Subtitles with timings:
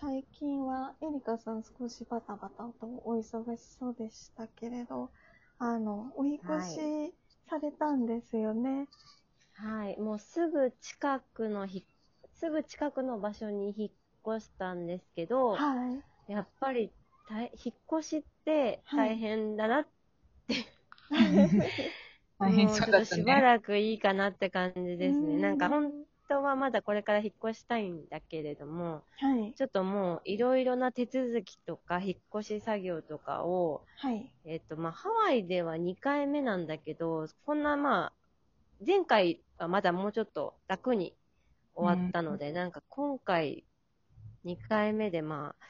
[0.00, 5.10] 最近はエリカさん少しバタバタとお忙しそうでしたけれど、
[5.58, 7.14] あの、お引っ越し
[7.50, 8.88] されたんですよね。
[9.52, 11.86] はい、もうすぐ近くのひ、
[12.32, 13.90] すぐ近くの場所に引っ
[14.38, 16.02] 越したんですけど、はい。
[16.28, 16.92] やっぱり
[17.26, 19.86] 大引っ越しって大変だな、
[21.10, 23.40] 大変そうだったもうちょっとしばね。
[23.40, 25.38] らくいいかなって感じですね。
[25.38, 25.92] うんなんか本
[26.28, 29.54] 当はまだこれから引っ越したいんだけれども、はい。
[29.54, 34.32] ちょっともういろいろな手続きとか引っ越し作業とかを、はい。
[34.44, 38.12] えっと、まあ、ハワイでは2回目なんだけど、こんなまあ、
[38.86, 41.14] 前回はまだもうちょっと楽に
[41.74, 43.64] 終わったので、なんか今回
[44.44, 45.66] 2回目でまあ、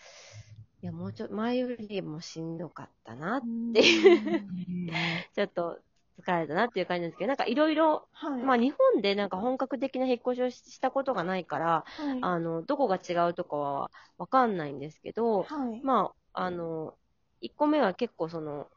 [0.82, 4.88] いや、もうちょっと前よりもしんどかったな、っていううん
[5.34, 5.80] ちょっと
[6.22, 8.42] 疲れたなっていう感じなんですけど、なんかいろいろ、はい。
[8.42, 12.20] まあ日本でなんか本格的な引っ越しをしたことがないから、はい。
[12.22, 15.80] あの、どこが違うとかはわかんないんですけど、はい。
[15.82, 16.94] まあ、あの、
[17.40, 18.68] 1個目は結構その、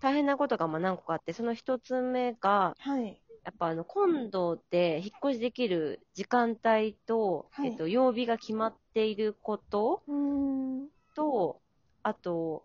[0.00, 3.20] 大変なことがまあ何個かあって、その1つ目が、はい。
[3.44, 10.02] やっぱあの、今度で引っ越しできる時間帯と、はいえっと、曜日が決まっていること。
[11.14, 11.60] と、
[12.02, 12.64] あと、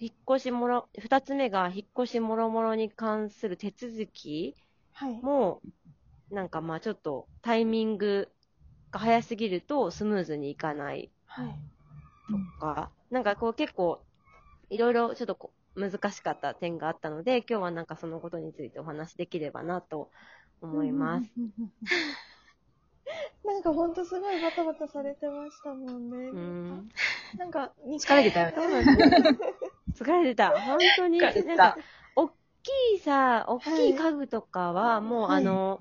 [0.00, 4.56] 引っ越しもろ、2つ目が引っ越しもろもろに関する手続き
[4.92, 5.20] はい。
[5.22, 5.62] も、
[6.30, 8.28] なんかまあちょっとタイミング
[8.92, 11.58] が早すぎるとスムーズにいかないはい。
[12.30, 14.00] とか、なんかこう結構、
[14.70, 20.10] いろいろちょっとこう難しかった点があったので、今日はなんかそのことについてお話しできればなと
[20.62, 21.30] 思います。
[23.44, 26.32] なんかほんとすごいバタバタされてましたもんね。
[26.34, 26.88] うん。
[27.36, 28.84] なんか、疲れてたよね。
[30.00, 30.50] 疲れてた。
[30.60, 31.18] 本当に。
[31.18, 31.78] なんかた。
[32.16, 32.32] 大き
[32.96, 35.78] いさ、大きい家具とかは、もう、はいあの、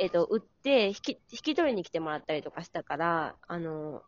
[0.00, 4.02] えっ、と、売って引き、引き取りに来てもらったりとかしたから、あの、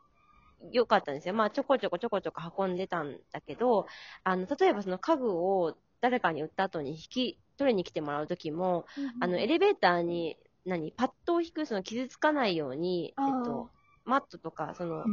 [0.72, 1.34] よかったんですよ。
[1.34, 3.87] まあ、ちょこちょこちょこちょこ運んでたんだけど、
[4.25, 8.87] あの、例えばその家具を誰かに売った後に引き取りに来てもらうときも、
[9.21, 13.71] あの、エレベーターに、何、パッドを引く、その傷つかないように、えっと、
[14.05, 15.11] マットとか、その、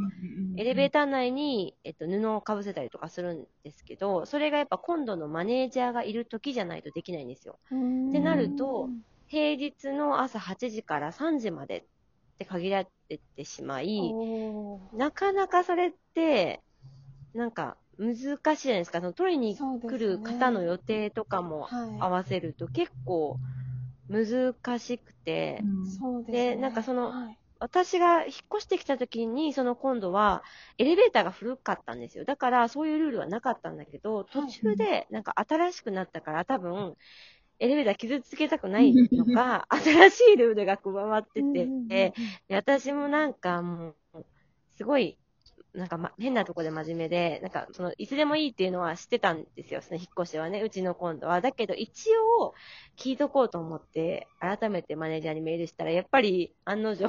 [0.56, 7.60] エエレベーター内に、えっと、布をかぶせたりとかするんですけど、それがやっぱ今度のマネージャーがいる時じゃないとできないんですよ。
[8.08, 8.92] ってなると、
[9.26, 11.84] 平日の朝8時から3時までっ
[12.38, 14.16] て限られてしまい、
[14.92, 16.62] なかなかそれって、
[17.34, 18.16] なんか難
[18.56, 19.00] しいじゃないですか。
[19.00, 22.00] その取りに来る方の予定とかもはい。
[22.00, 23.38] 合わせると結構
[24.08, 26.00] 難しくて、です
[26.32, 26.50] ね。
[26.50, 30.44] でなんかそのはい私が引っ越してきた時に、その今度は、
[30.78, 32.24] エレベーターが古かったんですよ。
[32.24, 36.96] だから、そういうルールはなかったんだけど、途中で、なんか新しくなったから、多分、
[37.58, 42.14] エレベーター傷つけたくないのか、 新しいルールが加わってて、で
[42.50, 44.24] 私もなんかもう、
[44.76, 45.18] すごい、
[45.74, 49.82] なんか、ま、変なとこで真面目で、なんか、その、いつでもいいっていうのは知ってたんですよ。
[49.82, 51.40] その引っ越しはね、うちの今度は。
[51.40, 52.54] だけど、一応、
[52.96, 57.08] 聞いとこうと思って、改めてマネージャーにメールしたら、やっぱり、案の定、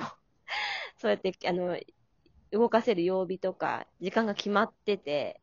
[1.00, 1.78] そうやって、あの、
[2.52, 5.42] 動かせる曜日とか、時間が決まってて、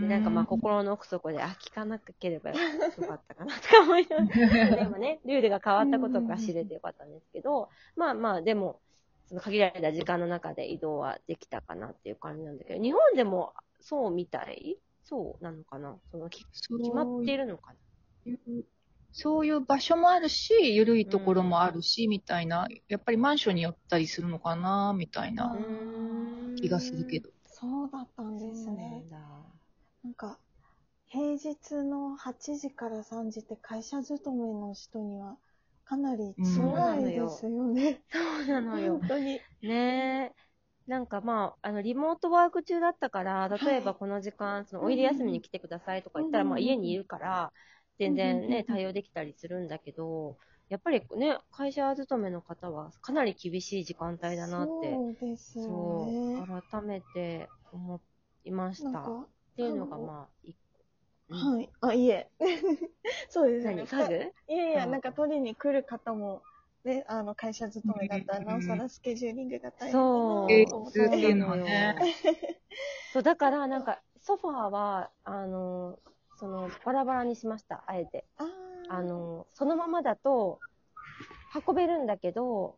[0.00, 8.80] でなんかまあ心の奥底で、あ、聞かなければよかったかなとか思いながら、 でもね、ルールが変わったことが知れてよかったんですけど、まあまあ、でも、
[9.28, 14.78] その限られた時間の中で移動はできたかなっていう感じなんだけど、日本でもそうみたい？
[15.04, 15.96] そうなのかな？
[16.10, 16.44] その決
[16.94, 17.74] まっているのか
[18.24, 18.64] いう
[19.12, 25.56] そういう場所もあるし、緩いところもあるし、みたいな、やっぱりマンションによったりするのかな、みたいな
[26.56, 27.30] 気がするけど。
[27.46, 29.04] そうだったんですね。
[30.04, 30.38] なんか、
[31.06, 35.36] 平日の8時から3時って会社勤めの人には
[35.84, 38.02] かなり辛いですよね。
[38.10, 39.08] そうなのよ本。
[39.08, 39.40] 当に。
[39.62, 40.46] ねえ。
[40.86, 47.52] なんかまあ、あの、リモートワーク中だったから、例えばこの時間、その、おいで休みに来てくださいとか言ったら、うんまあ家にいるから、
[47.98, 50.36] 全うん然ね、対応できたりするんだけど、
[50.68, 56.62] やっぱりね、会社勤めの方はかなり厳しい時間帯だなって、そうですよそう、ね。
[56.72, 58.00] 改めて思
[58.44, 59.00] いました。
[59.00, 59.26] っ
[59.56, 60.28] ていうのがま
[61.30, 61.68] あ、はい。
[61.80, 62.28] あ、いえ。
[63.30, 63.74] そうですね。
[63.74, 63.86] 何？
[63.86, 66.42] 家具 いやいや、うんなんか取りに来る方も
[66.84, 71.36] ね、あの、会社勤めだったら、うんなおさらスケジューリングが大変だそう芸なと思っていうて。
[71.36, 71.96] のはね。
[73.12, 75.98] そう、だから、なんか、ソファーは、あの、
[76.36, 78.24] その、バラバラにしました、あえて。
[78.38, 78.46] あー。
[78.88, 80.60] あ、の、そのままだと、
[81.66, 82.76] 運べるんだけど、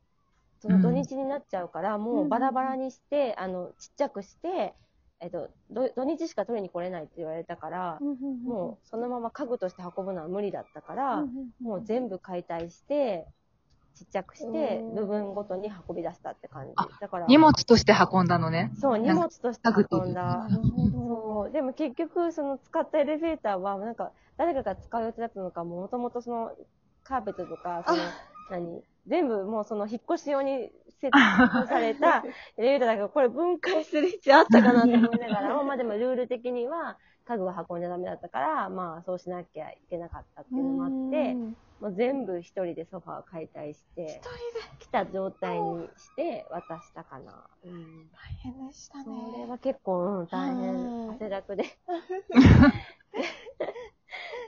[0.61, 4.75] その土日になっちゃうから、もうバラバラにして、あの、ちっちゃくして、
[5.21, 8.03] えっと、ど土日しか取りに来れないって言われたから、
[8.45, 11.17] もうそのまま家具として運ぶのは無理だったから、
[11.63, 13.27] もう全部解体して、
[13.99, 16.89] ちっちゃくしてう、ん部分ごとに運び出したって感じあ。
[17.01, 18.71] だから、荷物として運んだのね。
[18.81, 20.49] そう、荷物として運んだな。
[20.49, 20.91] るほど。
[20.91, 21.53] そう。
[21.53, 26.53] でも結局、その使ったエレベーターは、なんか、誰かが使う予定だったのか、もともとその、
[27.03, 28.03] カーペットとか、その、
[28.51, 28.83] 何？
[29.09, 32.23] 全部もうその引っ越し用に設置された
[32.59, 44.21] エレベーターだから、これ分解する必要あったかなと思いながらも、まあでもルール的には家具は運んじゃダメだったから、まあそうしなきゃいけなかったっていうのもあって、うんもう全部一人でソファーを解体して、
[44.81, 47.49] 来た状態にして渡したかな。
[47.65, 48.09] うん。
[48.11, 49.39] 大変でしたそね。
[49.39, 51.65] れは結構、うん、大変、はい汗だくで。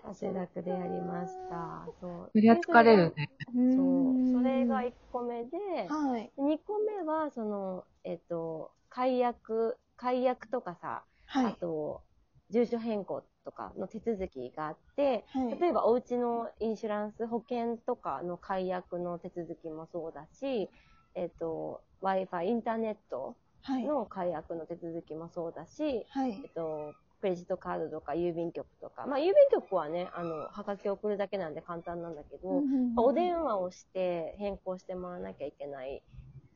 [0.04, 1.86] 汗だくでやりました。
[2.00, 2.30] そう。
[2.32, 3.28] そりゃ疲れるね。
[3.76, 4.32] そう。
[4.32, 6.32] それが1個目で、はい。
[6.36, 11.54] 2個目は、その、えっと、解約、解約とかさ、あはい。
[11.60, 12.02] と、
[12.50, 20.70] 住所変更とかの手続きがあって、はい例えばお家のインシュランス、保険とかの解約の手続きもそうだし、
[21.14, 23.84] えっと、Wi-Fi、インターネットはい。
[23.84, 26.52] の解約の手続きもそうだし、はいえっ。
[26.54, 32.64] と、クレジットカードとか郵便局とか、まあ郵便局はね、あの、はがきを送るだけなんで簡単なんだけど、
[32.96, 36.02] お電話をして変更してもらわなきゃいけない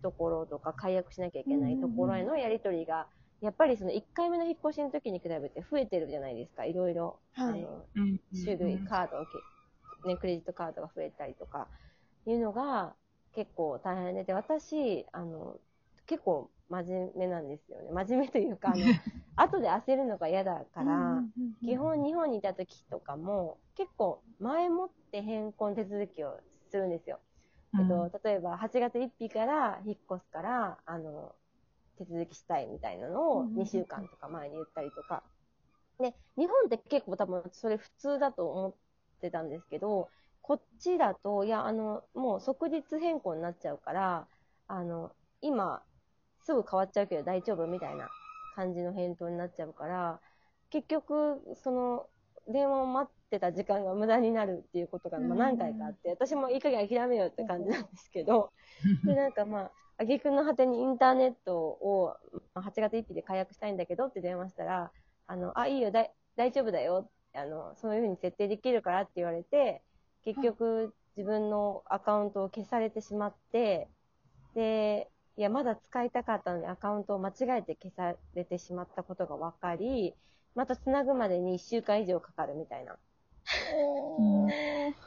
[0.03, 3.09] ところとか、解約しなきゃいけないところへのやり取りが、
[3.45, 7.19] やっぱりその1回目の引っ越しの時に比べて増えてるじゃないですか、いろいろ。
[7.35, 9.27] はいあのうん種類、カードを
[10.03, 11.69] け、ね、クレジットカードが増えたりとか、
[12.27, 12.95] いうのが
[13.35, 15.57] 結構大変で、で、私、あの、
[16.07, 17.91] 結構真面目なんですよね。
[17.93, 18.95] 真面目というか、あの、
[19.37, 21.25] 後で焦るのが嫌だから、
[21.65, 26.39] 基本日本にいた時とかも、結構前もって変更の手続きを
[26.71, 27.21] するんですよ。
[27.79, 31.35] えっと、例えば8月1日から引っ越すから、あの、
[31.99, 33.59] 手続きしたいみたいなのをうんうんうん。
[33.61, 35.23] 2週間とか前に言ったりとか。
[35.99, 38.75] で、日本って結構多分それ普通だと思っ
[39.21, 40.09] てたんですけど、
[40.43, 44.27] こっちだと、いや、あの、もう即日変更になっちゃうから、
[44.67, 45.83] あの、今、
[46.43, 48.09] すぐ変わっちゃうけど大丈夫みたいな
[48.55, 50.21] 感じの返答になっちゃうから、
[50.71, 52.07] 結局、その、
[52.49, 58.53] 電話を待ってた時間が無駄になるっていうことがまあ何回かあって、私もいい加減諦めようって感じなんですけど、
[59.05, 62.17] で、なんかまあ、あげくの果てにインターネットを
[62.55, 64.93] 8月1日で解約したいんだけどって電話したら、
[65.27, 66.11] あの、あ、いいよ、大
[66.53, 67.09] 丈夫だよ。
[67.33, 69.83] あの、そういうふうに設定できるからって言われて、
[70.25, 73.89] 結局自分のアカウントを消されてしまって、
[74.55, 80.15] で、いや、まだ使いたかったのにアカウントを間違えて消されてしまったことが分かり、
[80.55, 82.97] また繋ぐまでに1週間以上かかるみたいな。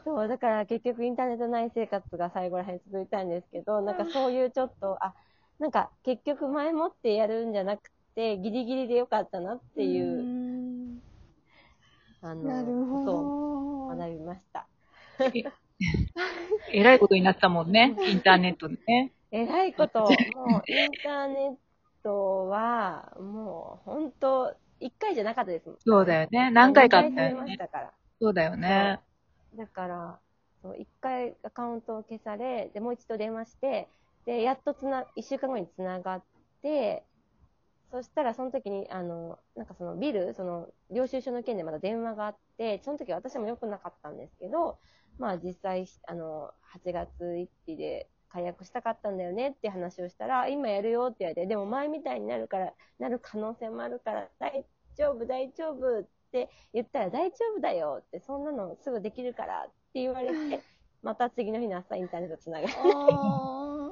[0.03, 5.13] そう、だから結局インターネット内生活が最後らへん続いたんですけど、なんかそういうちょっと、あ、
[5.59, 10.99] なんか結局前もってやるんじゃなくて、ギリギリでよかったなっていう、ん
[12.21, 13.97] あの、なるほことをど。
[13.97, 14.67] 学びました。
[16.73, 19.11] えらいことになったもんね、インターネットでね。
[19.31, 19.99] えらいこと、
[20.33, 21.55] もうインターネッ
[22.03, 25.77] トは、もう本当一回じゃなかったですもん。
[25.85, 26.49] そうだよね。
[26.51, 27.41] 何回かあったよね。
[27.41, 27.93] ましたから。
[28.19, 29.01] そうだよね。
[29.55, 30.19] だから、
[30.61, 33.89] そう一回アカウントを消され、で、もう一度電話して、
[34.25, 36.23] で、やっとつな、一週間後につながっ
[36.61, 37.05] て、
[37.91, 44.79] そしたらその時に、あの、なんかそのビル、その、領収書の件でまだ電話があって、その時私も良くなかったんですけど、
[45.17, 54.65] まあ実際、あの、8月1日で解約したかったんだよねって話をしたら、今やるよって言われて、でも前みたいになるから、なる可能性もあるから、大
[54.97, 56.09] 丈夫、大丈夫って
[56.73, 60.61] 言ったら、大丈夫だよって、そんなのすぐできるからって言われて、
[61.01, 62.73] また次の日の朝インターネットつながる。
[62.77, 63.91] あ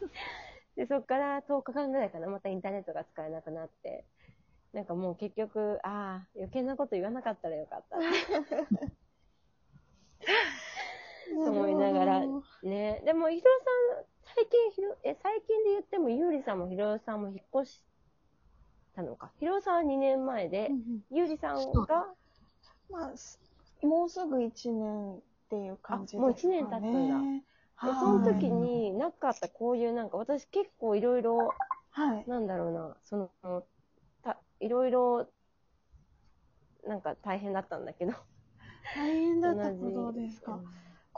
[0.76, 4.04] で、そこから10日間ぐらいかな、またインターネットが使えなくなって、
[4.72, 8.06] なんかもう結局、ああ、余計なこと言わなかったらよかったって。
[11.34, 12.20] ー 思いながら
[12.62, 13.02] ね。
[13.04, 13.50] でも、ひろ
[13.94, 17.84] さん、最近ひろ、え、最近で言っても、ゆうりさんもひろさんも引っ越し
[18.94, 19.30] たのか。
[19.38, 22.06] ひろさんは2年前でう、んゆうりさんが、
[22.90, 23.40] まあ、す
[23.82, 26.24] もうすぐ1年っていう感じですかね。
[26.24, 27.40] あもう一年経つんだで
[27.74, 31.54] はいその時になかったこういうなんか、私結構いろいろ、
[31.90, 32.24] はい。
[32.28, 33.64] なんだろうな、その、
[34.22, 35.26] た、いろいろ、
[36.86, 38.12] なんか大変だったんだけど。
[38.94, 40.60] 大変だったことですか。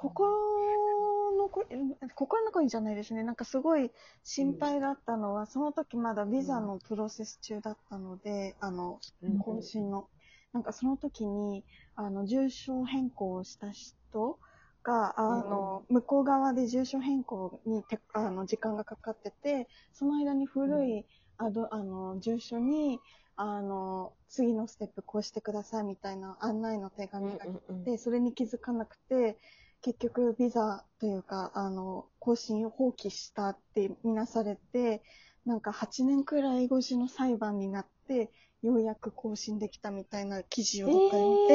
[0.02, 1.76] うん心のこ、え
[2.14, 3.23] 心残りじゃないですね。
[3.23, 3.90] なんかすごい
[4.23, 9.38] 心配だったのは、その時まだビザのプロセス中だったので、あの、うん。
[9.38, 10.09] 更新の。
[10.52, 11.64] なんかその時に、
[11.97, 14.38] あの、住所変更をした人
[14.82, 21.06] が、あの、向こう側で住所変更にてあの時間がかかってて、その間に古い、
[21.38, 23.00] あどあの住所に、
[23.37, 29.38] あの、次のステップこうしてくださいみたいな案内の手紙が来うんて、それに気づかなくて、
[29.83, 35.03] 結局ビザというか、あの、更新を放棄したって見なされて、
[35.45, 38.31] なんか8年くらい越しの裁判になって、
[38.62, 41.55] ようやく更新できたみたいな記事をどっかで見て、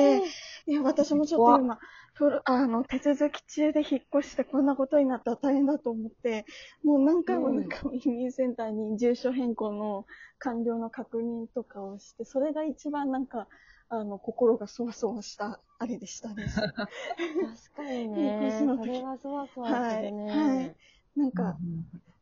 [0.68, 1.80] えいや、私もちょっと今、
[2.44, 6.46] あの、手続き中で引っ越してこんなことになったら大変だと思って、
[6.84, 10.06] もう何回も何回も移民センターに住所変更の
[10.40, 13.48] 完了の確認とかをして、それが一番なんか、
[13.89, 16.44] あの、心がそわそわした、あれでしたね。
[16.46, 16.48] ー
[17.75, 18.65] 確かにね。
[18.75, 19.98] それはそわそわはい。
[19.98, 20.32] するね。
[20.32, 20.75] はい。
[21.15, 21.58] なんか、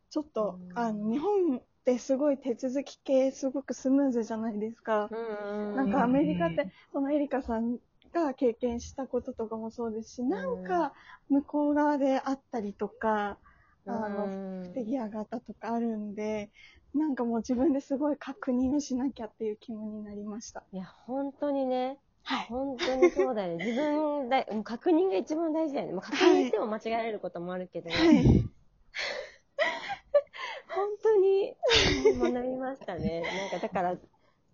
[0.10, 5.10] ちょっと、うんあの、日本ってすごい手続き系すごくスムーズじゃないですか。
[5.76, 7.78] なんかアメリカって、そのエリカさん
[8.14, 10.94] が経験したこととかもそうですし、なんか
[11.30, 13.38] 向こう側であったりとか、
[13.88, 14.30] あの、の
[14.64, 16.50] 不手際型とかあるんで、
[16.94, 20.64] なんかもう自分ですごい確認をしなきゃっていう気分になりました。
[20.72, 21.98] いや、本当にね。
[22.24, 22.46] はい。
[22.48, 23.66] 本当にそうだよね。
[23.66, 25.94] 自分だ、もう確認が一番大事だよね。
[25.94, 28.24] まあ、確認しても間違えられることもあるけど、はい。
[30.76, 31.56] 本当に
[32.20, 33.22] 学びましたね。
[33.22, 33.98] なんかだから、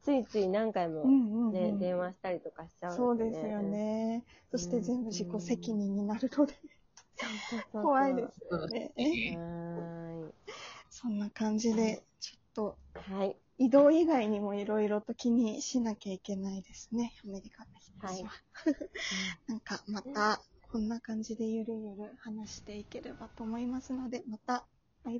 [0.03, 1.79] ついつい何回もうんうん、ね、うん。
[1.79, 3.61] 電話したりとかしちゃう、そうですよ。
[3.61, 4.23] ね。
[4.51, 6.53] そして全部自己責任になるので、
[7.71, 8.91] 怖いですよね。
[9.37, 10.31] は
[10.89, 12.77] そんな感じで、ちょっと。
[13.15, 13.35] はい。
[13.57, 18.31] 移動以外にもいろいろと気にしなきゃいけないですね、アメリカの人たちは。
[19.47, 24.65] なんかまたこんな感じでゆるゆる話していければと思いますので、また
[25.03, 25.19] バイバイ。